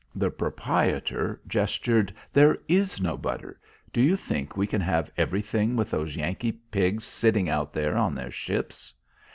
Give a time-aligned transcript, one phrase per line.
[0.15, 2.11] The proprietor gestured.
[2.33, 3.59] "There is no butter.
[3.93, 8.15] Do you think we can have everything with those Yankee pigs sitting out there on
[8.15, 8.95] their ships?"